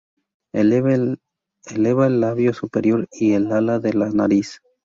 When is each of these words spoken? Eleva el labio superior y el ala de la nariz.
Eleva 0.51 0.95
el 2.07 2.19
labio 2.19 2.55
superior 2.55 3.07
y 3.11 3.33
el 3.33 3.51
ala 3.51 3.77
de 3.77 3.93
la 3.93 4.09
nariz. 4.09 4.59